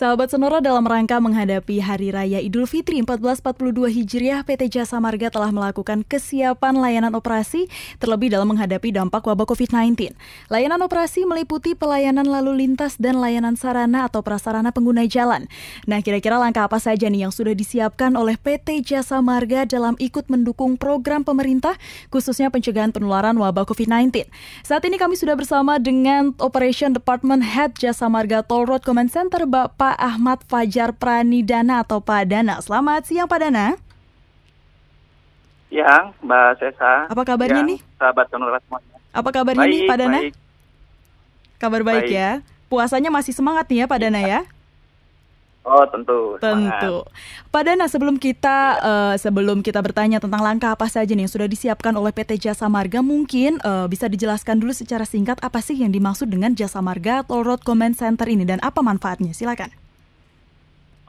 Sahabat 0.00 0.32
Sonora 0.32 0.64
dalam 0.64 0.88
rangka 0.88 1.20
menghadapi 1.20 1.76
Hari 1.76 2.08
Raya 2.08 2.40
Idul 2.40 2.64
Fitri 2.64 3.04
1442 3.04 4.00
Hijriah, 4.00 4.40
PT 4.48 4.80
Jasa 4.80 4.96
Marga 4.96 5.28
telah 5.28 5.52
melakukan 5.52 6.08
kesiapan 6.08 6.72
layanan 6.80 7.12
operasi 7.12 7.68
terlebih 8.00 8.32
dalam 8.32 8.48
menghadapi 8.48 8.96
dampak 8.96 9.20
wabah 9.28 9.44
COVID-19. 9.44 10.16
Layanan 10.48 10.80
operasi 10.80 11.28
meliputi 11.28 11.76
pelayanan 11.76 12.24
lalu 12.24 12.64
lintas 12.64 12.96
dan 12.96 13.20
layanan 13.20 13.60
sarana 13.60 14.08
atau 14.08 14.24
prasarana 14.24 14.72
pengguna 14.72 15.04
jalan. 15.04 15.44
Nah, 15.84 16.00
kira-kira 16.00 16.40
langkah 16.40 16.64
apa 16.64 16.80
saja 16.80 17.04
nih 17.04 17.28
yang 17.28 17.32
sudah 17.36 17.52
disiapkan 17.52 18.16
oleh 18.16 18.40
PT 18.40 18.80
Jasa 18.80 19.20
Marga 19.20 19.68
dalam 19.68 20.00
ikut 20.00 20.32
mendukung 20.32 20.80
program 20.80 21.28
pemerintah 21.28 21.76
khususnya 22.08 22.48
pencegahan 22.48 22.88
penularan 22.88 23.36
wabah 23.36 23.68
COVID-19. 23.68 24.32
Saat 24.64 24.80
ini 24.88 24.96
kami 24.96 25.20
sudah 25.20 25.36
bersama 25.36 25.76
dengan 25.76 26.32
Operation 26.40 26.96
Department 26.96 27.44
Head 27.44 27.76
Jasa 27.76 28.08
Marga 28.08 28.40
Toll 28.40 28.64
Road 28.64 28.80
Command 28.80 29.12
Center, 29.12 29.44
Bapak 29.44 29.89
Ahmad 29.96 30.44
Fajar 30.46 30.94
Pranidana 30.94 31.82
atau 31.82 31.98
Pak 31.98 32.28
Dana. 32.28 32.60
Selamat 32.62 33.08
siang 33.08 33.26
Pak 33.26 33.40
Dana. 33.40 33.78
Ya, 35.70 36.10
Mbak 36.18 36.58
Sesa. 36.58 37.06
Apa 37.06 37.22
kabarnya 37.22 37.62
ya, 37.62 37.70
nih? 37.70 37.78
Sahabat 37.94 38.26
semuanya. 38.26 38.58
Apa 39.14 39.30
kabarnya 39.30 39.66
baik, 39.66 39.74
nih 39.74 39.80
Pak 39.86 39.96
Dana? 39.98 40.18
Baik. 40.18 40.34
Kabar 41.62 41.82
baik, 41.86 42.04
baik 42.06 42.10
ya. 42.10 42.30
Puasanya 42.66 43.10
masih 43.14 43.34
semangat 43.34 43.70
nih 43.70 43.82
ya 43.82 43.86
Pak 43.86 44.00
Dana 44.02 44.20
ya? 44.22 44.40
Oh 45.60 45.84
tentu. 45.86 46.40
Tentu. 46.40 47.04
Pak 47.52 47.62
Dana 47.62 47.84
sebelum 47.84 48.16
kita 48.16 48.80
uh, 48.80 49.14
sebelum 49.20 49.60
kita 49.60 49.78
bertanya 49.84 50.16
tentang 50.16 50.40
langkah 50.40 50.72
apa 50.72 50.88
saja 50.88 51.12
nih 51.12 51.28
yang 51.28 51.32
sudah 51.32 51.46
disiapkan 51.46 51.92
oleh 51.94 52.10
PT 52.16 52.40
Jasa 52.40 52.66
Marga, 52.66 53.04
mungkin 53.04 53.60
uh, 53.60 53.84
bisa 53.84 54.08
dijelaskan 54.08 54.56
dulu 54.56 54.72
secara 54.72 55.04
singkat 55.04 55.36
apa 55.44 55.60
sih 55.60 55.76
yang 55.76 55.92
dimaksud 55.92 56.32
dengan 56.32 56.56
Jasa 56.56 56.80
Marga 56.80 57.22
Toll 57.28 57.44
Road 57.44 57.60
Command 57.62 57.92
Center 57.92 58.24
ini 58.26 58.48
dan 58.48 58.58
apa 58.64 58.80
manfaatnya? 58.80 59.36
Silakan. 59.36 59.70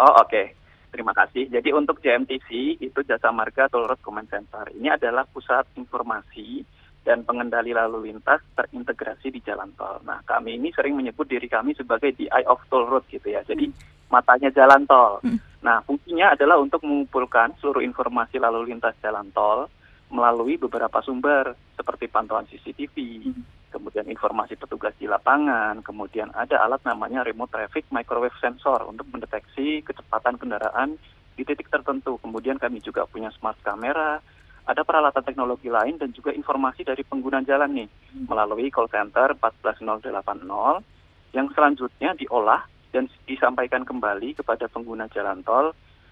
Oh 0.01 0.17
oke. 0.17 0.27
Okay. 0.33 0.47
Terima 0.91 1.15
kasih. 1.15 1.47
Jadi 1.47 1.71
untuk 1.71 2.03
JMTC 2.03 2.81
itu 2.83 2.99
Jasa 3.07 3.31
Marga 3.31 3.71
Toll 3.71 3.87
Road 3.87 4.03
Command 4.03 4.27
Center 4.27 4.67
ini 4.75 4.91
adalah 4.91 5.23
pusat 5.23 5.63
informasi 5.79 6.67
dan 7.01 7.23
pengendali 7.23 7.71
lalu 7.71 8.11
lintas 8.11 8.43
terintegrasi 8.53 9.33
di 9.33 9.39
jalan 9.41 9.71
tol. 9.73 10.03
Nah, 10.05 10.21
kami 10.27 10.59
ini 10.59 10.69
sering 10.75 10.93
menyebut 10.93 11.25
diri 11.25 11.49
kami 11.49 11.73
sebagai 11.73 12.13
the 12.13 12.29
eye 12.29 12.45
of 12.45 12.61
toll 12.69 12.85
road 12.85 13.07
gitu 13.09 13.25
ya. 13.25 13.41
Jadi 13.47 13.71
hmm. 13.71 14.11
matanya 14.11 14.51
jalan 14.53 14.85
tol. 14.85 15.17
Hmm. 15.23 15.39
Nah, 15.65 15.79
fungsinya 15.87 16.35
adalah 16.37 16.59
untuk 16.61 16.83
mengumpulkan 16.85 17.57
seluruh 17.57 17.81
informasi 17.81 18.37
lalu 18.37 18.75
lintas 18.75 18.93
jalan 19.01 19.31
tol 19.33 19.71
melalui 20.11 20.59
beberapa 20.59 20.99
sumber 21.01 21.55
seperti 21.73 22.11
pantauan 22.11 22.45
CCTV, 22.51 22.95
hmm. 23.31 23.71
kemudian 23.71 24.05
informasi 24.11 24.59
petugas 24.59 24.91
di 24.99 25.07
lapangan, 25.07 25.79
kemudian 25.81 26.29
ada 26.35 26.59
alat 26.61 26.83
namanya 26.83 27.23
remote 27.23 27.49
traffic 27.49 27.87
microwave 27.89 28.35
sensor 28.43 28.83
untuk 28.85 29.07
mendeteksi 29.09 29.81
kecepatan 29.81 30.35
kendaraan 30.35 30.99
di 31.39 31.47
titik 31.47 31.71
tertentu. 31.71 32.19
Kemudian 32.19 32.59
kami 32.59 32.83
juga 32.83 33.07
punya 33.07 33.31
smart 33.31 33.57
camera, 33.63 34.19
ada 34.67 34.81
peralatan 34.85 35.23
teknologi 35.25 35.71
lain 35.71 35.97
dan 35.97 36.13
juga 36.13 36.35
informasi 36.35 36.85
dari 36.85 37.01
pengguna 37.01 37.41
jalan 37.41 37.71
nih 37.71 37.89
hmm. 37.89 38.27
melalui 38.29 38.69
call 38.69 38.91
center 38.91 39.33
14080 39.39 40.11
yang 41.31 41.47
selanjutnya 41.55 42.11
diolah 42.19 42.67
dan 42.91 43.07
disampaikan 43.23 43.87
kembali 43.87 44.35
kepada 44.35 44.67
pengguna 44.67 45.07
jalan 45.09 45.39
tol 45.47 45.71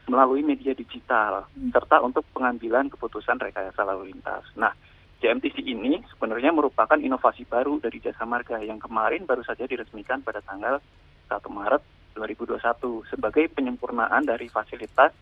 melalui 0.09 0.41
media 0.41 0.73
digital 0.73 1.45
hmm. 1.53 1.69
serta 1.69 2.01
untuk 2.01 2.25
pengambilan 2.33 2.89
keputusan 2.89 3.37
rekayasa 3.37 3.85
lalu 3.85 4.11
lintas. 4.11 4.43
Nah, 4.57 4.73
JMTC 5.21 5.61
ini 5.61 6.01
sebenarnya 6.09 6.49
merupakan 6.49 6.97
inovasi 6.97 7.45
baru 7.45 7.77
dari 7.77 8.01
Jasa 8.01 8.25
Marga 8.25 8.57
yang 8.65 8.81
kemarin 8.81 9.29
baru 9.29 9.45
saja 9.45 9.69
diresmikan 9.69 10.25
pada 10.25 10.41
tanggal 10.41 10.81
1 11.29 11.37
Maret 11.45 11.83
2021 12.17 13.13
sebagai 13.13 13.45
penyempurnaan 13.53 14.25
dari 14.25 14.49
fasilitas 14.49 15.13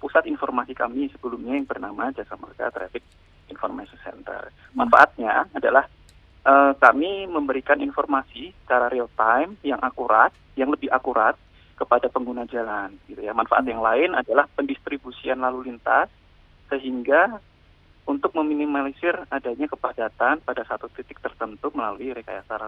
pusat 0.00 0.26
informasi 0.26 0.74
kami 0.74 1.12
sebelumnya 1.12 1.54
yang 1.54 1.68
bernama 1.68 2.10
Jasa 2.10 2.34
Marga 2.40 2.72
Traffic 2.72 3.04
Information 3.52 4.00
Center. 4.00 4.48
Hmm. 4.48 4.86
Manfaatnya 4.86 5.46
adalah 5.52 5.84
uh, 6.46 6.72
kami 6.78 7.28
memberikan 7.28 7.78
informasi 7.78 8.54
secara 8.64 8.88
real 8.88 9.10
time 9.14 9.60
yang 9.62 9.78
akurat, 9.82 10.30
yang 10.56 10.70
lebih 10.70 10.90
akurat 10.90 11.36
kepada 11.74 12.08
pengguna 12.08 12.46
jalan. 12.48 12.94
Gitu 13.08 13.20
ya. 13.22 13.32
Manfaat 13.36 13.66
yang 13.66 13.80
lain 13.80 14.14
adalah 14.16 14.48
pendistribusian 14.56 15.40
lalu 15.40 15.72
lintas 15.72 16.08
sehingga 16.72 17.40
untuk 18.02 18.34
meminimalisir 18.34 19.14
adanya 19.30 19.70
kepadatan 19.70 20.42
pada 20.42 20.62
satu 20.66 20.90
titik 20.90 21.22
tertentu 21.22 21.70
melalui 21.70 22.10
rekayasa 22.10 22.58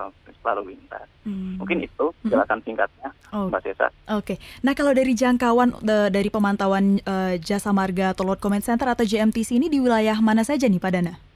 lalu 0.44 0.76
lintas. 0.76 1.10
Hmm. 1.26 1.59
Mungkin 1.59 1.82
itu 1.82 2.14
penjelasan 2.22 2.62
hmm. 2.62 2.66
singkatnya, 2.69 3.09
oh. 3.34 3.50
Mbak 3.50 3.62
Cesa. 3.66 3.88
Oke. 4.14 4.37
Okay. 4.37 4.37
Nah, 4.62 4.78
kalau 4.78 4.94
dari 4.94 5.16
jangkauan 5.16 5.75
dari 5.84 6.31
pemantauan 6.31 7.03
uh, 7.03 7.34
Jasa 7.43 7.75
Marga 7.75 8.14
Tolot 8.14 8.38
Comment 8.38 8.62
Center 8.62 8.87
atau 8.87 9.03
JMTC 9.03 9.59
ini 9.59 9.66
di 9.66 9.82
wilayah 9.82 10.14
mana 10.22 10.47
saja 10.47 10.70
nih, 10.70 10.78
Pak 10.78 10.93
Dana? 10.94 11.34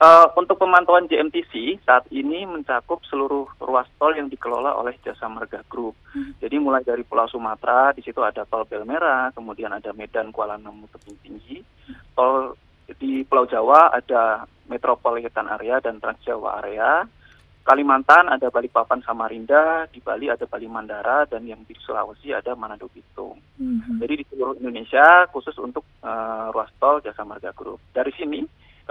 Uh, 0.00 0.32
untuk 0.32 0.56
pemantauan 0.56 1.04
JMTC 1.12 1.84
saat 1.84 2.08
ini 2.08 2.48
mencakup 2.48 3.04
seluruh 3.04 3.44
ruas 3.60 3.84
tol 4.00 4.16
yang 4.16 4.32
dikelola 4.32 4.72
oleh 4.72 4.96
Jasa 5.04 5.28
Marga 5.28 5.60
Group. 5.68 5.92
Hmm. 6.16 6.32
Jadi 6.40 6.56
mulai 6.56 6.80
dari 6.80 7.04
Pulau 7.04 7.28
Sumatera, 7.28 7.92
di 7.92 8.00
situ 8.00 8.24
ada 8.24 8.48
tol 8.48 8.64
Belmera, 8.64 9.28
kemudian 9.36 9.68
ada 9.76 9.92
Medan 9.92 10.32
Kuala 10.32 10.56
Namu 10.56 10.88
Tebing 10.88 11.20
Tinggi, 11.20 11.60
tol 12.16 12.56
di 12.96 13.28
Pulau 13.28 13.44
Jawa 13.44 13.92
ada 13.92 14.48
Metropolitan 14.72 15.52
Area 15.52 15.84
dan 15.84 16.00
Trans 16.00 16.24
Jawa 16.24 16.64
Area. 16.64 17.04
Kalimantan 17.60 18.32
ada 18.32 18.48
Balikpapan 18.48 19.04
Samarinda, 19.04 19.84
di 19.92 20.00
Bali 20.00 20.32
ada 20.32 20.48
Bali 20.48 20.64
Mandara, 20.64 21.28
dan 21.28 21.44
yang 21.44 21.60
di 21.68 21.76
Sulawesi 21.76 22.32
ada 22.32 22.56
Manado 22.56 22.88
Bitung. 22.88 23.36
Mm-hmm. 23.60 24.00
Jadi 24.00 24.14
di 24.16 24.24
seluruh 24.32 24.56
Indonesia 24.64 25.28
khusus 25.28 25.52
untuk 25.60 25.84
uh, 26.00 26.48
ruas 26.56 26.72
tol 26.80 27.04
Jasa 27.04 27.20
Marga 27.28 27.52
Group. 27.52 27.84
Dari 27.92 28.16
sini 28.16 28.40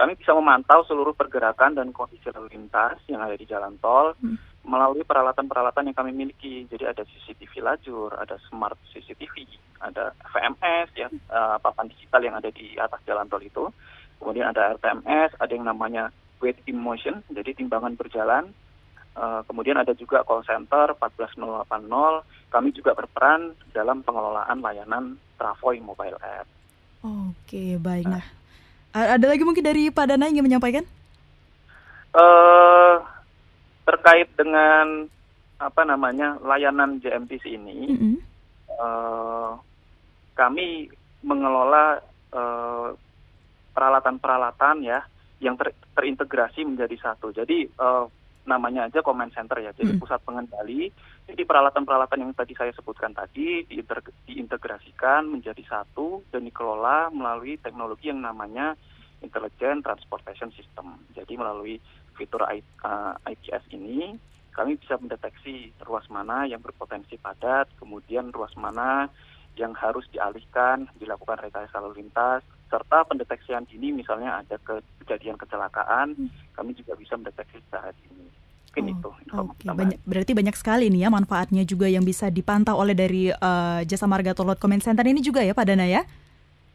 kami 0.00 0.16
bisa 0.16 0.32
memantau 0.32 0.80
seluruh 0.88 1.12
pergerakan 1.12 1.76
dan 1.76 1.92
kondisi 1.92 2.32
lalu 2.32 2.56
lintas 2.56 2.96
yang 3.04 3.20
ada 3.20 3.36
di 3.36 3.44
jalan 3.44 3.76
tol 3.84 4.16
mm. 4.16 4.64
melalui 4.64 5.04
peralatan-peralatan 5.04 5.92
yang 5.92 5.96
kami 5.96 6.16
miliki. 6.16 6.64
Jadi 6.72 6.88
ada 6.88 7.04
CCTV 7.04 7.60
lajur, 7.60 8.16
ada 8.16 8.40
smart 8.48 8.80
CCTV, 8.88 9.44
ada 9.84 10.16
VMS 10.32 10.88
ya, 10.96 11.12
uh, 11.28 11.60
papan 11.60 11.92
digital 11.92 12.24
yang 12.24 12.36
ada 12.40 12.48
di 12.48 12.80
atas 12.80 13.04
jalan 13.04 13.28
tol 13.28 13.44
itu 13.44 13.68
kemudian 14.20 14.52
ada 14.52 14.76
RTMS, 14.76 15.36
ada 15.40 15.52
yang 15.52 15.64
namanya 15.64 16.12
weight 16.44 16.60
in 16.68 16.76
motion, 16.76 17.24
jadi 17.32 17.56
timbangan 17.56 17.96
berjalan. 17.96 18.52
Uh, 19.10 19.42
kemudian 19.50 19.74
ada 19.74 19.90
juga 19.96 20.22
call 20.22 20.46
center 20.46 20.94
14080. 20.96 21.66
Kami 22.48 22.68
juga 22.70 22.94
berperan 22.94 23.58
dalam 23.74 24.06
pengelolaan 24.06 24.62
layanan 24.62 25.18
Travoy 25.34 25.82
mobile 25.82 26.20
app. 26.22 26.46
Oke, 27.02 27.80
baik. 27.80 28.06
Nah, 28.06 28.22
ada 28.90 29.26
lagi 29.26 29.42
mungkin 29.46 29.62
dari 29.62 29.90
Pak 29.90 30.06
Dana 30.10 30.26
ingin 30.26 30.46
menyampaikan? 30.46 30.84
Uh, 32.10 32.98
terkait 33.86 34.26
dengan 34.34 35.06
apa 35.60 35.82
namanya 35.86 36.40
layanan 36.42 36.98
JMTC 36.98 37.44
ini, 37.54 37.78
mm 37.94 37.98
-hmm. 37.98 38.16
uh, 38.80 39.54
kami 40.34 40.90
mengelola 41.22 42.00
uh, 42.32 42.90
peralatan-peralatan 43.76 44.76
ya 44.82 45.04
yang 45.38 45.54
ter, 45.54 45.70
terintegrasi 45.94 46.66
menjadi 46.66 46.96
satu. 46.98 47.30
Jadi 47.30 47.68
uh, 47.78 48.08
namanya 48.48 48.88
aja 48.88 49.04
command 49.04 49.32
center 49.36 49.60
ya, 49.60 49.70
jadi 49.76 49.94
hmm. 49.94 50.00
pusat 50.00 50.20
pengendali. 50.24 50.88
Jadi 51.28 51.42
peralatan-peralatan 51.44 52.18
yang 52.24 52.32
tadi 52.34 52.56
saya 52.56 52.72
sebutkan 52.74 53.14
tadi 53.14 53.62
diintegrasikan 54.26 55.28
menjadi 55.28 55.62
satu 55.68 56.24
dan 56.32 56.48
dikelola 56.48 57.12
melalui 57.12 57.60
teknologi 57.60 58.10
yang 58.10 58.24
namanya 58.24 58.74
Intelligent 59.20 59.84
Transportation 59.84 60.50
System. 60.56 61.04
Jadi 61.12 61.36
melalui 61.36 61.76
fitur 62.16 62.44
I, 62.48 62.64
uh, 62.84 63.14
eh, 63.28 63.36
ITS 63.36 63.64
ini 63.76 64.16
kami 64.50 64.76
bisa 64.76 64.98
mendeteksi 64.98 65.70
ruas 65.86 66.04
mana 66.10 66.44
yang 66.44 66.58
berpotensi 66.60 67.16
padat, 67.16 67.70
kemudian 67.78 68.34
ruas 68.34 68.52
mana 68.58 69.06
yang 69.54 69.76
harus 69.78 70.04
dialihkan, 70.10 70.90
dilakukan 70.98 71.38
rekayasa 71.38 71.78
lalu 71.78 72.04
lintas, 72.04 72.42
serta 72.70 73.02
pendeteksian 73.04 73.66
dini 73.66 73.90
misalnya 73.90 74.40
ada 74.40 74.56
ke 74.62 74.78
kejadian 75.04 75.34
kecelakaan, 75.34 76.14
hmm. 76.14 76.54
kami 76.54 76.72
juga 76.78 76.94
bisa 76.94 77.18
mendeteksi 77.18 77.58
saat 77.68 77.92
ini. 78.06 78.30
Mungkin 78.70 78.84
oh, 78.86 78.94
itu. 78.94 79.08
Okay. 79.26 79.74
Banyak, 79.74 79.98
berarti 80.06 80.32
banyak 80.32 80.54
sekali 80.54 80.86
nih 80.94 81.04
ya 81.04 81.08
manfaatnya 81.10 81.66
juga 81.66 81.90
yang 81.90 82.06
bisa 82.06 82.30
dipantau 82.30 82.78
oleh 82.78 82.94
dari 82.94 83.34
uh, 83.34 83.82
Jasa 83.82 84.06
Marga 84.06 84.30
Tolot 84.30 84.62
Comment 84.62 84.78
Center 84.78 85.02
ini 85.02 85.18
juga 85.18 85.42
ya 85.42 85.50
Pak 85.50 85.66
Dana 85.66 85.90
ya? 85.90 86.06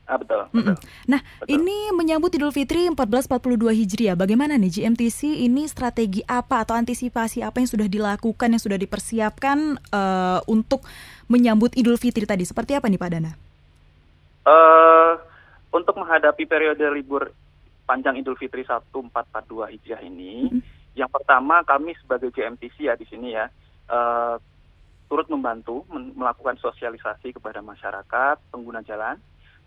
Ah, 0.05 0.21
betul, 0.21 0.45
betul. 0.53 0.77
Nah, 1.09 1.17
betul. 1.41 1.57
ini 1.57 1.89
menyambut 1.89 2.29
Idul 2.37 2.53
Fitri 2.53 2.85
1442 2.93 3.73
Hijriah. 3.73 4.13
Bagaimana 4.13 4.53
nih 4.53 4.77
GMTC 4.77 5.41
ini 5.41 5.65
strategi 5.65 6.21
apa 6.29 6.61
atau 6.61 6.77
antisipasi 6.77 7.41
apa 7.41 7.57
yang 7.57 7.69
sudah 7.73 7.87
dilakukan 7.89 8.53
yang 8.53 8.61
sudah 8.61 8.77
dipersiapkan 8.77 9.81
uh, 9.89 10.45
untuk 10.45 10.85
menyambut 11.25 11.73
Idul 11.73 11.97
Fitri 11.97 12.29
tadi? 12.29 12.45
Seperti 12.45 12.77
apa 12.77 12.85
nih 12.85 13.01
Pak 13.01 13.09
Dana? 13.09 13.31
Uh, 14.45 15.17
untuk 15.75 15.99
menghadapi 15.99 16.47
periode 16.47 16.87
libur 16.95 17.35
panjang 17.83 18.15
Idul 18.15 18.39
Fitri 18.39 18.63
1442 18.63 19.75
Hijriah 19.75 20.01
ini, 20.07 20.47
mm 20.47 20.49
-hmm. 20.49 20.61
yang 20.95 21.11
pertama 21.11 21.61
kami 21.67 21.91
sebagai 21.99 22.31
GMTC 22.31 22.87
ya 22.87 22.95
di 22.95 23.03
sini 23.11 23.35
ya 23.35 23.51
uh, 23.91 24.39
turut 25.11 25.27
membantu 25.29 25.85
melakukan 25.91 26.57
sosialisasi 26.57 27.35
kepada 27.35 27.61
masyarakat 27.61 28.41
pengguna 28.49 28.81
jalan, 28.81 29.19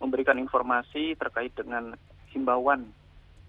memberikan 0.03 0.41
informasi 0.41 1.15
terkait 1.15 1.55
dengan 1.55 1.95
himbauan 2.35 2.91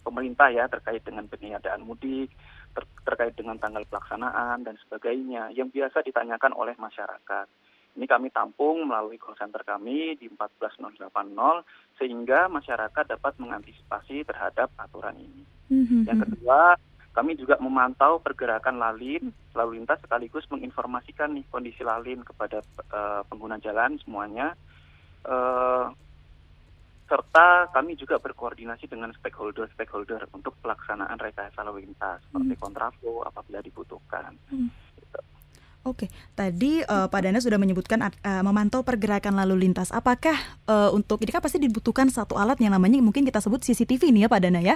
pemerintah 0.06 0.54
ya 0.54 0.70
terkait 0.70 1.02
dengan 1.02 1.26
peniadaan 1.26 1.82
mudik, 1.82 2.30
ter 2.78 2.84
terkait 3.04 3.34
dengan 3.34 3.58
tanggal 3.58 3.84
pelaksanaan 3.90 4.62
dan 4.62 4.76
sebagainya 4.86 5.50
yang 5.56 5.74
biasa 5.74 6.06
ditanyakan 6.06 6.54
oleh 6.54 6.78
masyarakat. 6.78 7.48
Ini 8.00 8.08
kami 8.08 8.32
tampung 8.32 8.88
melalui 8.88 9.20
call 9.20 9.36
center 9.36 9.60
kami 9.68 10.16
di 10.16 10.32
14080 10.32 11.12
sehingga 12.00 12.48
masyarakat 12.48 13.06
dapat 13.12 13.36
mengantisipasi 13.44 14.24
terhadap 14.24 14.72
aturan 14.80 15.20
ini. 15.20 15.44
Mm-hmm. 15.68 16.02
Yang 16.08 16.20
kedua, 16.24 16.80
kami 17.12 17.36
juga 17.36 17.60
memantau 17.60 18.24
pergerakan 18.24 18.80
lalin, 18.80 19.36
lalu 19.52 19.84
lintas 19.84 20.00
sekaligus 20.00 20.48
menginformasikan 20.48 21.36
nih 21.36 21.44
kondisi 21.52 21.84
lalin 21.84 22.24
kepada 22.24 22.64
uh, 22.88 23.28
pengguna 23.28 23.60
jalan 23.60 24.00
semuanya. 24.00 24.56
Uh, 25.28 25.92
serta 27.10 27.68
kami 27.74 27.98
juga 27.98 28.22
berkoordinasi 28.22 28.86
dengan 28.86 29.10
stakeholder-stakeholder 29.18 30.30
untuk 30.32 30.54
pelaksanaan 30.62 31.18
rekayasa 31.18 31.66
lalu 31.66 31.90
lintas 31.90 32.22
seperti 32.30 32.54
hmm. 32.54 32.62
kontraflow 32.62 33.26
apabila 33.26 33.60
dibutuhkan. 33.66 34.38
Hmm. 34.48 34.70
Oke, 35.88 36.12
tadi 36.36 36.84
uh, 36.84 37.08
Pak 37.08 37.22
Dana 37.24 37.40
sudah 37.40 37.56
menyebutkan 37.56 38.04
uh, 38.04 38.44
memantau 38.44 38.84
pergerakan 38.84 39.40
lalu 39.40 39.64
lintas. 39.64 39.96
Apakah 39.96 40.36
uh, 40.68 40.92
untuk 40.92 41.24
ini 41.24 41.32
kan 41.32 41.40
pasti 41.40 41.56
dibutuhkan 41.56 42.12
satu 42.12 42.36
alat 42.36 42.60
yang 42.60 42.76
namanya 42.76 43.00
mungkin 43.00 43.24
kita 43.24 43.40
sebut 43.40 43.64
CCTV 43.64 44.12
nih 44.12 44.22
ya 44.26 44.30
Pak 44.30 44.42
Dana 44.44 44.60
ya? 44.60 44.76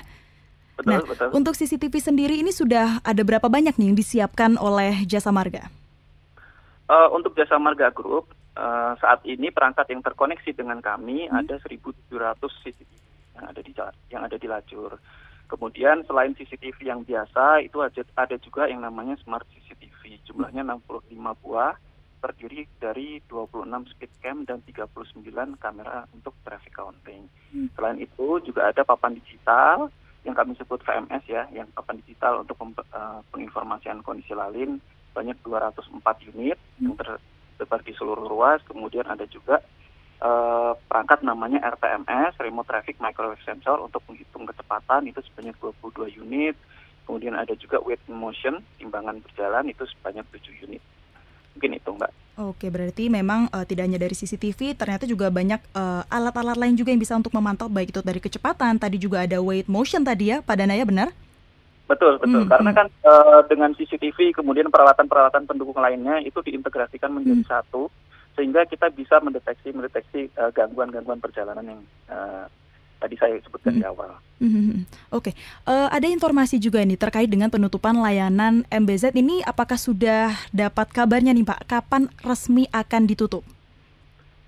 Betul, 0.79 0.89
nah, 0.89 0.99
betul. 1.03 1.29
untuk 1.35 1.53
CCTV 1.59 1.93
sendiri 1.99 2.35
ini 2.39 2.49
sudah 2.55 3.03
ada 3.03 3.21
berapa 3.21 3.45
banyak 3.45 3.75
nih 3.77 3.93
yang 3.93 3.97
disiapkan 3.99 4.55
oleh 4.55 5.03
Jasa 5.03 5.29
Marga? 5.29 5.67
Uh, 6.87 7.11
untuk 7.11 7.35
Jasa 7.35 7.59
Marga 7.59 7.91
Group 7.91 8.31
uh, 8.55 8.95
saat 8.97 9.21
ini 9.27 9.51
perangkat 9.51 9.91
yang 9.91 10.01
terkoneksi 10.01 10.55
dengan 10.55 10.79
kami 10.79 11.27
hmm. 11.27 11.35
ada 11.35 11.59
1.700 11.61 12.09
CCTV 12.63 12.91
yang 13.35 13.45
ada 13.51 13.61
di 13.61 13.71
yang 14.07 14.21
ada 14.23 14.37
di 14.39 14.47
lajur. 14.47 14.95
Kemudian 15.53 16.01
selain 16.09 16.33
CCTV 16.33 16.89
yang 16.89 17.05
biasa 17.05 17.61
itu 17.61 17.77
ada 17.85 18.35
juga 18.41 18.65
yang 18.65 18.81
namanya 18.81 19.13
smart 19.21 19.45
CCTV. 19.53 20.17
Jumlahnya 20.25 20.65
65 20.65 21.13
buah 21.45 21.77
terdiri 22.25 22.65
dari 22.81 23.21
26 23.29 23.93
speed 23.93 24.11
cam 24.23 24.37
dan 24.49 24.65
39 24.65 25.13
kamera 25.61 26.09
untuk 26.09 26.33
traffic 26.41 26.73
counting. 26.73 27.29
Hmm. 27.53 27.69
Selain 27.77 28.01
itu 28.01 28.41
juga 28.41 28.73
ada 28.73 28.81
papan 28.81 29.13
digital 29.13 29.93
yang 30.25 30.33
kami 30.33 30.57
sebut 30.57 30.81
VMS 30.81 31.23
ya, 31.29 31.45
yang 31.53 31.69
papan 31.75 32.01
digital 32.01 32.41
untuk 32.41 32.57
uh, 32.89 33.21
penginformasian 33.29 34.01
kondisi 34.01 34.33
lalin 34.33 34.81
banyak 35.13 35.37
204 35.45 36.33
unit 36.33 36.57
hmm. 36.57 36.81
yang 36.81 36.95
tersebar 36.97 37.85
di 37.85 37.93
seluruh 37.93 38.25
ruas. 38.25 38.57
Kemudian 38.65 39.05
ada 39.05 39.29
juga 39.29 39.61
uh, 40.23 40.71
perangkat 40.87 41.21
namanya 41.21 41.59
RTMS, 41.75 42.39
Remote 42.39 42.67
Traffic 42.71 42.97
Microwave 43.03 43.43
Sensor 43.43 43.83
untuk 43.83 44.01
menghitung 44.07 44.47
kecepatan 44.47 45.05
itu 45.11 45.19
sebanyak 45.27 45.53
22 45.59 46.23
unit. 46.23 46.55
Kemudian 47.03 47.35
ada 47.35 47.51
juga 47.59 47.83
weight 47.83 47.99
motion, 48.07 48.63
timbangan 48.79 49.19
berjalan 49.19 49.67
itu 49.67 49.83
sebanyak 49.99 50.23
7 50.31 50.63
unit. 50.63 50.79
Mungkin 51.53 51.75
itu 51.75 51.89
Mbak. 51.91 52.11
Oke, 52.33 52.73
berarti 52.73 53.13
memang 53.13 53.45
uh, 53.53 53.61
tidak 53.67 53.85
hanya 53.85 53.99
dari 54.01 54.15
CCTV, 54.17 54.73
ternyata 54.73 55.05
juga 55.05 55.29
banyak 55.29 55.61
eh, 55.69 56.03
alat-alat 56.09 56.57
uh, 56.57 56.61
lain 56.65 56.73
juga 56.73 56.89
yang 56.89 56.97
bisa 56.97 57.13
untuk 57.13 57.29
memantau 57.29 57.69
baik 57.69 57.93
itu 57.93 58.01
dari 58.01 58.17
kecepatan. 58.17 58.81
Tadi 58.81 58.97
juga 58.97 59.21
ada 59.21 59.37
weight 59.37 59.69
motion 59.69 60.01
tadi 60.01 60.33
ya, 60.33 60.41
Pak 60.41 60.57
Danaya 60.57 60.81
benar? 60.81 61.13
Betul, 61.85 62.17
betul. 62.17 62.47
Hmm, 62.47 62.49
Karena 62.49 62.71
hmm. 62.73 62.77
kan 62.81 62.87
uh, 63.05 63.41
dengan 63.45 63.69
CCTV 63.77 64.33
kemudian 64.33 64.71
peralatan-peralatan 64.73 65.45
pendukung 65.45 65.77
lainnya 65.77 66.25
itu 66.25 66.41
diintegrasikan 66.41 67.13
menjadi 67.13 67.43
hmm. 67.45 67.51
satu 67.53 67.93
sehingga 68.33 68.65
kita 68.65 68.89
bisa 68.93 69.21
mendeteksi 69.21 69.69
mendeteksi 69.73 70.33
gangguan-gangguan 70.57 71.21
uh, 71.21 71.23
perjalanan 71.23 71.65
yang 71.65 71.81
uh, 72.09 72.45
tadi 73.03 73.15
saya 73.19 73.35
sebutkan 73.43 73.75
di 73.75 73.83
awal. 73.83 74.15
Oke, 74.43 75.31
okay. 75.31 75.33
uh, 75.67 75.87
eh, 75.87 75.99
ada 75.99 76.07
informasi 76.07 76.55
juga 76.59 76.79
nih 76.79 76.95
terkait 76.95 77.27
dengan 77.27 77.51
penutupan 77.51 77.99
layanan 77.99 78.63
MBZ 78.71 79.11
ini. 79.15 79.43
Apakah 79.43 79.75
sudah 79.75 80.31
dapat 80.55 80.87
kabarnya 80.95 81.35
nih 81.35 81.43
Pak? 81.43 81.67
Kapan 81.67 82.07
resmi 82.23 82.63
akan 82.71 83.03
ditutup? 83.03 83.43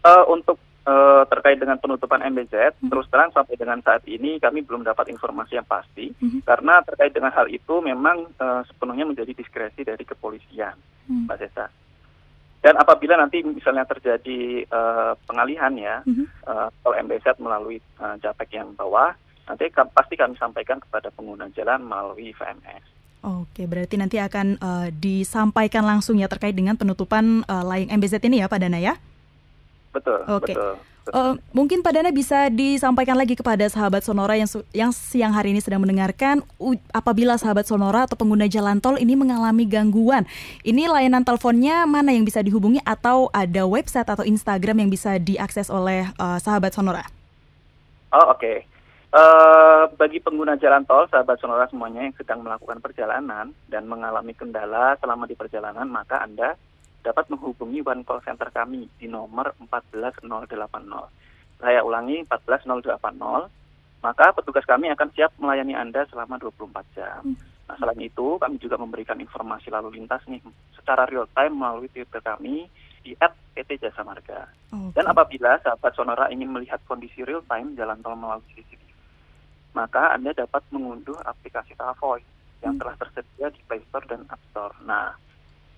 Uh, 0.03 0.23
untuk 0.31 0.55
uh, 0.87 1.23
terkait 1.27 1.59
dengan 1.59 1.75
penutupan 1.79 2.23
MBZ, 2.23 2.79
hmm. 2.79 2.91
terus 2.91 3.07
terang 3.11 3.31
sampai 3.35 3.59
dengan 3.59 3.79
saat 3.83 4.03
ini 4.07 4.39
kami 4.39 4.63
belum 4.63 4.87
dapat 4.87 5.11
informasi 5.11 5.59
yang 5.59 5.67
pasti, 5.67 6.15
hmm. 6.15 6.43
karena 6.47 6.79
terkait 6.83 7.11
dengan 7.11 7.31
hal 7.35 7.51
itu 7.51 7.79
memang 7.83 8.31
uh, 8.39 8.61
sepenuhnya 8.67 9.03
menjadi 9.03 9.31
diskresi 9.35 9.83
dari 9.83 10.03
kepolisian, 10.07 10.77
hmm. 11.11 11.27
Mbak 11.27 11.37
Sesa. 11.43 11.67
Dan 12.65 12.81
apabila 12.81 13.13
nanti 13.13 13.45
misalnya 13.45 13.85
terjadi 13.85 14.65
uh, 14.73 15.13
pengalihan 15.29 15.69
ya, 15.77 16.01
mm-hmm. 16.01 16.49
uh, 16.49 16.73
tol 16.81 16.97
MBZ 16.97 17.37
melalui 17.37 17.77
uh, 18.01 18.17
JAPEK 18.17 18.57
yang 18.57 18.73
bawah, 18.73 19.13
nanti 19.45 19.69
ka- 19.69 19.85
pasti 19.93 20.17
kami 20.17 20.33
sampaikan 20.41 20.81
kepada 20.81 21.13
pengguna 21.13 21.45
jalan 21.53 21.85
melalui 21.85 22.33
VMS. 22.33 22.81
Oke, 23.21 23.69
berarti 23.69 24.01
nanti 24.01 24.17
akan 24.17 24.57
uh, 24.57 24.89
disampaikan 24.89 25.85
langsung 25.85 26.17
ya 26.17 26.25
terkait 26.25 26.57
dengan 26.57 26.73
penutupan 26.73 27.45
uh, 27.45 27.61
layang 27.61 28.01
MBZ 28.01 28.17
ini 28.25 28.41
ya 28.41 28.49
Pak 28.49 28.57
Dana 28.57 28.81
ya? 28.81 28.97
Betul, 29.95 30.19
Oke. 30.27 30.51
betul. 30.51 30.75
Uh, 31.13 31.37
mungkin 31.53 31.85
Pak 31.85 31.93
Dana 31.93 32.09
bisa 32.09 32.49
disampaikan 32.49 33.13
lagi 33.13 33.37
kepada 33.37 33.61
sahabat 33.69 34.01
Sonora 34.01 34.41
yang 34.41 34.49
yang 34.73 34.89
siang 34.89 35.29
hari 35.37 35.53
ini 35.53 35.61
sedang 35.61 35.85
mendengarkan 35.85 36.41
apabila 36.89 37.37
sahabat 37.37 37.69
Sonora 37.69 38.09
atau 38.09 38.17
pengguna 38.17 38.49
jalan 38.49 38.81
tol 38.81 38.97
ini 38.97 39.13
mengalami 39.13 39.69
gangguan. 39.69 40.25
Ini 40.65 40.89
layanan 40.89 41.21
teleponnya 41.21 41.85
mana 41.85 42.09
yang 42.09 42.25
bisa 42.25 42.41
dihubungi 42.41 42.81
atau 42.81 43.29
ada 43.37 43.69
website 43.69 44.09
atau 44.09 44.25
Instagram 44.25 44.81
yang 44.81 44.89
bisa 44.89 45.21
diakses 45.21 45.69
oleh 45.69 46.09
uh, 46.17 46.41
sahabat 46.41 46.73
Sonora? 46.73 47.05
Oh 48.09 48.33
oke. 48.33 48.41
Okay. 48.41 48.57
Uh, 49.15 49.87
bagi 49.95 50.19
pengguna 50.19 50.57
jalan 50.57 50.83
tol, 50.89 51.05
sahabat 51.07 51.37
Sonora 51.37 51.69
semuanya 51.69 52.03
yang 52.03 52.17
sedang 52.17 52.41
melakukan 52.41 52.81
perjalanan 52.81 53.53
dan 53.69 53.87
mengalami 53.87 54.33
kendala 54.35 54.97
selama 54.99 55.23
di 55.29 55.37
perjalanan, 55.37 55.87
maka 55.87 56.19
Anda 56.19 56.57
dapat 57.05 57.29
menghubungi 57.29 57.85
one 57.85 58.01
call 58.01 58.25
center 58.25 58.49
kami 58.49 58.89
di 58.97 59.05
nomor 59.05 59.53
14080. 59.61 60.25
Saya 61.61 61.79
ulangi 61.85 62.25
14080, 62.25 64.01
maka 64.01 64.25
petugas 64.33 64.65
kami 64.65 64.89
akan 64.89 65.09
siap 65.13 65.37
melayani 65.37 65.77
Anda 65.77 66.09
selama 66.09 66.41
24 66.41 66.97
jam. 66.97 67.21
Hmm. 67.21 67.37
Nah, 67.65 67.75
selain 67.81 68.01
itu, 68.01 68.37
kami 68.37 68.61
juga 68.61 68.77
memberikan 68.77 69.17
informasi 69.17 69.73
lalu 69.73 70.01
lintas 70.01 70.21
nih 70.29 70.41
secara 70.77 71.09
real 71.09 71.25
time 71.33 71.53
melalui 71.57 71.89
Twitter 71.89 72.21
kami 72.21 72.69
di 73.01 73.17
@pt 73.17 73.69
Jasa 73.81 74.01
Marga. 74.05 74.49
Okay. 74.69 74.93
Dan 74.97 75.05
apabila 75.09 75.57
sahabat 75.61 75.93
Sonora 75.93 76.29
ingin 76.33 76.49
melihat 76.53 76.81
kondisi 76.85 77.21
real 77.25 77.41
time 77.45 77.73
jalan 77.73 78.01
tol 78.05 78.17
melalui 78.17 78.45
CCTV, 78.53 78.81
maka 79.73 80.13
Anda 80.13 80.33
dapat 80.33 80.61
mengunduh 80.69 81.17
aplikasi 81.25 81.73
Travoy 81.73 82.21
yang 82.61 82.77
hmm. 82.77 82.81
telah 82.81 82.95
tersedia 83.01 83.47
di 83.49 83.61
Play 83.65 83.81
Store 83.89 84.05
dan 84.05 84.25
App 84.29 84.41
Store. 84.53 84.73
Nah, 84.85 85.17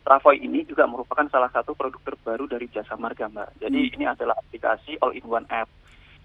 Travoy 0.07 0.39
ini 0.39 0.63
juga 0.63 0.87
merupakan 0.87 1.27
salah 1.27 1.51
satu 1.51 1.75
produk 1.75 1.99
terbaru 1.99 2.47
dari 2.47 2.71
Jasa 2.71 2.95
Marga, 2.95 3.27
Mbak. 3.27 3.59
Jadi 3.59 3.81
hmm. 3.91 3.95
ini 3.99 4.05
adalah 4.07 4.39
aplikasi 4.39 4.95
all-in-one 5.03 5.43
app. 5.51 5.67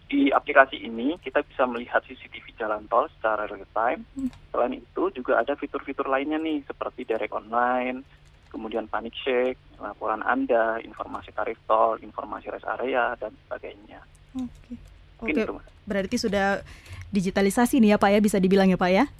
Di 0.07 0.31
aplikasi 0.31 0.79
ini 0.79 1.19
kita 1.19 1.43
bisa 1.43 1.67
melihat 1.67 1.99
CCTV 2.07 2.55
jalan 2.55 2.87
tol 2.87 3.11
secara 3.19 3.51
real 3.51 3.67
time. 3.75 4.07
Hmm. 4.15 4.31
Selain 4.55 4.79
itu 4.79 5.03
juga 5.19 5.43
ada 5.43 5.59
fitur-fitur 5.59 6.07
lainnya 6.07 6.39
nih 6.39 6.63
seperti 6.63 7.03
direct 7.03 7.35
online, 7.35 8.07
kemudian 8.55 8.87
panic 8.87 9.19
check, 9.19 9.59
laporan 9.83 10.23
Anda, 10.23 10.79
informasi 10.79 11.35
tarif 11.35 11.59
tol, 11.67 11.99
informasi 11.99 12.55
rest 12.55 12.71
area 12.79 13.19
dan 13.19 13.35
sebagainya. 13.35 13.99
Oke. 14.39 14.79
Okay. 15.27 15.43
Oke. 15.43 15.59
Berarti 15.91 16.17
sudah 16.23 16.63
digitalisasi 17.11 17.83
nih 17.83 17.95
ya 17.95 17.99
Pak 17.99 18.11
ya 18.15 18.21
bisa 18.23 18.39
dibilang 18.39 18.71
ya 18.71 18.79
Pak 18.79 18.91
ya? 18.95 19.11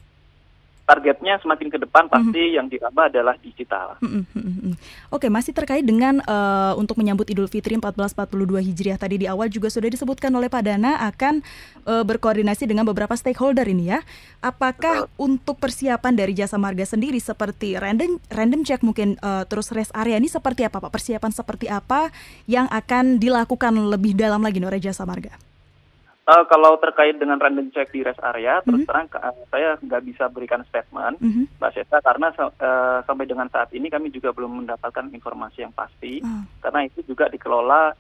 Targetnya 0.83 1.39
semakin 1.39 1.69
ke 1.71 1.79
depan 1.79 2.11
pasti 2.11 2.41
mm 2.43 2.47
-hmm. 2.51 2.57
yang 2.59 2.67
diraba 2.67 3.07
adalah 3.07 3.35
digital. 3.39 3.97
Mm 4.03 4.27
-hmm. 4.27 4.75
Oke, 5.15 5.31
masih 5.31 5.55
terkait 5.55 5.87
dengan 5.87 6.19
uh, 6.27 6.75
untuk 6.75 6.99
menyambut 6.99 7.29
Idul 7.31 7.47
Fitri 7.47 7.79
1442 7.79 8.67
Hijriah 8.67 8.99
tadi 8.99 9.23
di 9.23 9.27
awal 9.31 9.47
juga 9.47 9.71
sudah 9.71 9.87
disebutkan 9.87 10.35
oleh 10.35 10.51
Pak 10.51 10.63
Dana 10.67 10.99
akan 11.07 11.41
uh, 11.87 12.03
berkoordinasi 12.03 12.67
dengan 12.67 12.83
beberapa 12.83 13.15
stakeholder 13.15 13.65
ini 13.71 13.95
ya. 13.95 14.01
Apakah 14.43 15.07
Betul. 15.07 15.23
untuk 15.23 15.57
persiapan 15.63 16.13
dari 16.19 16.33
Jasa 16.35 16.59
Marga 16.59 16.83
sendiri 16.83 17.23
seperti 17.23 17.79
random 17.79 18.19
random 18.33 18.67
check 18.67 18.83
mungkin 18.83 19.15
uh, 19.23 19.47
terus 19.47 19.71
rest 19.71 19.95
area 19.95 20.19
ini 20.19 20.27
seperti 20.27 20.67
apa 20.67 20.83
Pak? 20.83 20.91
Persiapan 20.91 21.31
seperti 21.31 21.71
apa 21.71 22.11
yang 22.51 22.67
akan 22.73 23.23
dilakukan 23.23 23.73
lebih 23.93 24.19
dalam 24.19 24.43
lagi 24.43 24.59
oleh 24.59 24.83
Jasa 24.83 25.07
Marga? 25.07 25.52
Uh, 26.23 26.47
kalau 26.47 26.79
terkait 26.79 27.19
dengan 27.19 27.35
random 27.35 27.75
check 27.75 27.91
di 27.91 28.07
rest 28.07 28.23
area, 28.23 28.59
mm 28.59 28.61
-hmm. 28.63 28.67
terus 28.71 28.83
terang 28.87 29.07
uh, 29.11 29.35
saya 29.51 29.75
nggak 29.83 30.03
bisa 30.07 30.25
berikan 30.31 30.63
statement, 30.71 31.19
mm 31.19 31.31
-hmm. 31.35 31.45
Mbak 31.59 31.73
Seta, 31.75 31.99
karena 31.99 32.31
uh, 32.39 33.03
sampai 33.03 33.27
dengan 33.27 33.51
saat 33.51 33.75
ini 33.75 33.91
kami 33.91 34.15
juga 34.15 34.31
belum 34.31 34.63
mendapatkan 34.63 35.11
informasi 35.11 35.67
yang 35.67 35.75
pasti, 35.75 36.23
mm. 36.23 36.63
karena 36.63 36.87
itu 36.87 37.03
juga 37.03 37.27
dikelola 37.27 37.91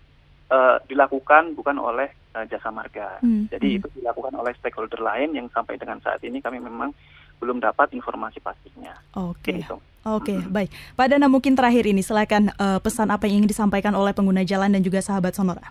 uh, 0.54 0.76
dilakukan 0.86 1.58
bukan 1.58 1.82
oleh 1.82 2.14
uh, 2.38 2.46
jasa 2.46 2.70
marga. 2.70 3.18
Mm. 3.26 3.50
Jadi 3.50 3.68
mm. 3.74 3.76
itu 3.82 3.88
dilakukan 3.98 4.34
oleh 4.38 4.52
stakeholder 4.54 5.02
lain 5.02 5.34
yang 5.34 5.50
sampai 5.50 5.74
dengan 5.74 5.98
saat 5.98 6.22
ini 6.22 6.38
kami 6.38 6.62
memang 6.62 6.94
belum 7.42 7.58
dapat 7.58 7.90
informasi 7.90 8.38
pastinya. 8.38 8.94
Oke. 9.18 9.58
Okay. 9.58 9.90
Oke, 10.02 10.34
okay, 10.34 10.38
baik. 10.50 10.70
Pak 10.98 11.14
Dana 11.14 11.30
mungkin 11.30 11.54
terakhir 11.54 11.86
ini 11.86 12.02
silakan 12.02 12.50
uh, 12.58 12.82
pesan 12.82 13.14
apa 13.14 13.30
yang 13.30 13.42
ingin 13.42 13.54
disampaikan 13.54 13.94
oleh 13.94 14.10
pengguna 14.10 14.42
jalan 14.42 14.74
dan 14.74 14.82
juga 14.82 14.98
sahabat 14.98 15.30
Sonora. 15.30 15.62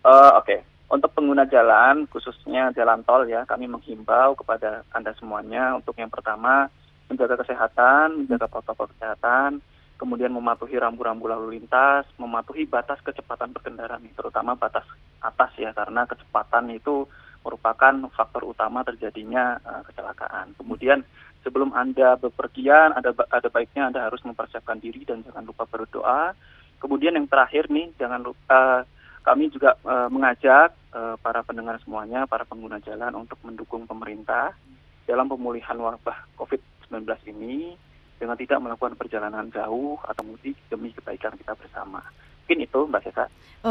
Uh, 0.00 0.40
Oke, 0.40 0.56
okay. 0.56 0.58
Untuk 0.88 1.12
pengguna 1.12 1.44
jalan 1.44 2.08
khususnya 2.08 2.72
jalan 2.72 3.04
tol 3.04 3.28
ya, 3.28 3.44
kami 3.44 3.68
menghimbau 3.68 4.32
kepada 4.40 4.88
anda 4.96 5.12
semuanya 5.20 5.76
untuk 5.76 5.92
yang 6.00 6.08
pertama 6.08 6.72
menjaga 7.12 7.40
kesehatan, 7.44 8.24
menjaga 8.24 8.48
protokol 8.48 8.88
kesehatan, 8.96 9.60
kemudian 10.00 10.32
mematuhi 10.32 10.76
rambu-rambu 10.80 11.28
lalu 11.28 11.60
lintas, 11.60 12.08
mematuhi 12.16 12.64
batas 12.64 13.00
kecepatan 13.04 13.52
berkendara, 13.52 14.00
terutama 14.16 14.56
batas 14.56 14.84
atas 15.20 15.50
ya, 15.60 15.72
karena 15.76 16.04
kecepatan 16.04 16.72
itu 16.72 17.04
merupakan 17.42 17.92
faktor 18.12 18.44
utama 18.44 18.84
terjadinya 18.84 19.56
uh, 19.64 19.82
kecelakaan. 19.88 20.52
Kemudian 20.56 21.00
sebelum 21.42 21.72
anda 21.72 22.16
bepergian, 22.20 22.92
ada 22.92 23.12
ada 23.32 23.48
baiknya 23.48 23.88
anda 23.88 24.04
harus 24.04 24.20
mempersiapkan 24.24 24.78
diri 24.78 25.04
dan 25.08 25.24
jangan 25.24 25.44
lupa 25.48 25.64
berdoa. 25.64 26.36
Kemudian 26.78 27.18
yang 27.18 27.26
terakhir 27.26 27.72
nih, 27.72 27.90
jangan 27.98 28.22
lupa 28.22 28.84
uh, 28.84 28.97
kami 29.28 29.52
juga 29.52 29.76
uh, 29.84 30.08
mengajak 30.08 30.72
uh, 30.96 31.20
para 31.20 31.44
pendengar 31.44 31.76
semuanya, 31.84 32.24
para 32.24 32.48
pengguna 32.48 32.80
jalan 32.80 33.12
untuk 33.12 33.36
mendukung 33.44 33.84
pemerintah 33.84 34.56
dalam 35.04 35.28
pemulihan 35.28 35.76
wabah 35.76 36.24
COVID-19 36.40 37.04
ini 37.36 37.76
dengan 38.16 38.34
tidak 38.40 38.58
melakukan 38.64 38.96
perjalanan 38.96 39.52
jauh 39.52 40.00
atau 40.00 40.22
mudik 40.24 40.56
demi 40.72 40.96
kebaikan 40.96 41.36
kita 41.36 41.52
bersama. 41.54 42.00
Mungkin 42.44 42.64
itu 42.64 42.80
Mbak 42.88 43.02
Sesa. 43.04 43.24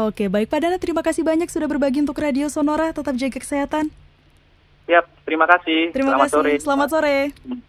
Oke, 0.06 0.30
baik 0.30 0.46
Pak 0.46 0.60
Dana, 0.62 0.78
terima 0.78 1.02
kasih 1.02 1.26
banyak 1.26 1.50
sudah 1.50 1.66
berbagi 1.66 1.98
untuk 1.98 2.22
Radio 2.22 2.46
Sonora. 2.46 2.94
Tetap 2.94 3.18
jaga 3.18 3.38
kesehatan. 3.42 3.90
Yap, 4.86 5.04
terima 5.26 5.44
kasih. 5.44 5.90
Terima 5.90 6.14
Selamat 6.14 6.28
kasih. 6.30 6.36
Sore. 6.38 6.52
Selamat 6.62 6.88
sore. 6.88 7.66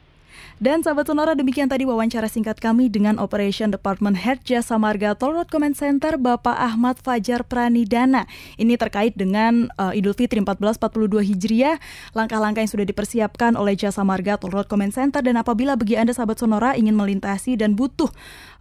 Dan 0.59 0.83
sahabat 0.83 1.07
Sonora 1.07 1.39
demikian 1.39 1.71
tadi 1.71 1.87
wawancara 1.87 2.27
singkat 2.27 2.59
kami 2.59 2.91
dengan 2.91 3.15
Operation 3.15 3.71
Department 3.71 4.19
Head 4.19 4.43
Jasa 4.43 4.75
Marga 4.75 5.15
Toll 5.15 5.39
Road 5.39 5.47
Command 5.47 5.71
Center 5.79 6.19
Bapak 6.19 6.51
Ahmad 6.51 6.99
Fajar 6.99 7.47
Pranidana. 7.47 8.27
Ini 8.59 8.75
terkait 8.75 9.15
dengan 9.15 9.71
uh, 9.79 9.95
Idul 9.95 10.11
Fitri 10.19 10.43
1442 10.43 11.31
Hijriah, 11.31 11.79
langkah-langkah 12.11 12.59
yang 12.59 12.67
sudah 12.75 12.83
dipersiapkan 12.83 13.55
oleh 13.55 13.79
Jasa 13.79 14.03
Marga 14.03 14.35
Toll 14.35 14.51
Road 14.51 14.67
Command 14.67 14.91
Center 14.91 15.23
dan 15.23 15.39
apabila 15.39 15.79
bagi 15.79 15.95
Anda 15.95 16.11
sahabat 16.11 16.43
Sonora 16.43 16.75
ingin 16.75 16.91
melintasi 16.91 17.55
dan 17.55 17.79
butuh 17.79 18.11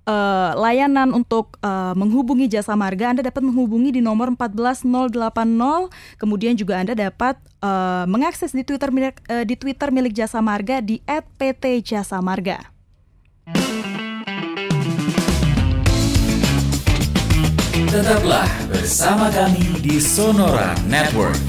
uh, 0.08 0.56
layanan 0.56 1.12
untuk 1.12 1.60
uh, 1.60 1.92
menghubungi 1.92 2.48
jasa 2.48 2.72
marga, 2.72 3.12
Anda 3.12 3.28
dapat 3.28 3.44
menghubungi 3.44 3.92
di 3.92 4.00
nomor 4.00 4.32
14080. 4.32 5.12
Kemudian 6.16 6.56
juga 6.56 6.80
Anda 6.80 6.96
dapat 6.96 7.36
uh, 7.60 8.08
mengakses 8.08 8.56
di 8.56 8.64
Twitter 8.64 8.88
milik 8.88 9.20
uh, 9.28 9.44
di 9.44 9.54
Twitter 9.54 9.92
milik 9.92 10.16
jasa 10.16 10.40
marga 10.40 10.80
di 10.80 11.04
@pt_jasa_marga. 11.04 12.72
Tetaplah 17.88 18.48
bersama 18.68 19.32
kami 19.32 19.80
di 19.80 19.96
Sonora 19.96 20.76
Network. 20.84 21.40